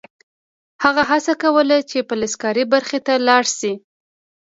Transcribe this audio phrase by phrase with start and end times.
[0.83, 3.73] هغه هڅه وکړه چې فلزکاري برخې ته لاړ شي